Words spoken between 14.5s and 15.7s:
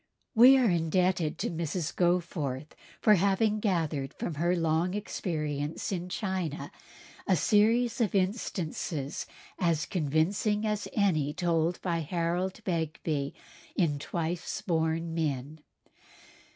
Born Men."